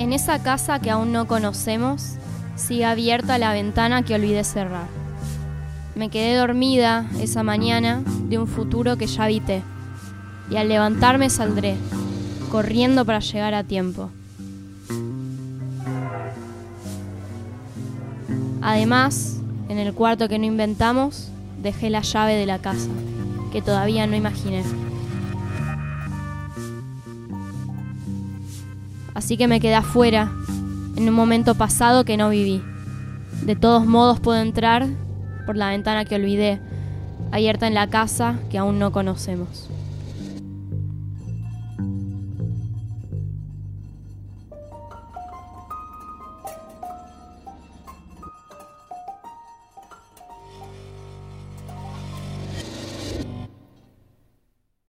[0.00, 2.14] En esa casa que aún no conocemos,
[2.56, 4.88] sigue abierta la ventana que olvidé cerrar.
[5.94, 9.62] Me quedé dormida esa mañana de un futuro que ya habité,
[10.50, 11.76] y al levantarme saldré,
[12.50, 14.10] corriendo para llegar a tiempo.
[18.62, 19.39] Además,
[19.70, 21.28] en el cuarto que no inventamos,
[21.62, 22.88] dejé la llave de la casa,
[23.52, 24.64] que todavía no imaginé.
[29.14, 30.32] Así que me quedé afuera,
[30.96, 32.60] en un momento pasado que no viví.
[33.44, 34.88] De todos modos puedo entrar
[35.46, 36.58] por la ventana que olvidé,
[37.30, 39.70] abierta en la casa que aún no conocemos.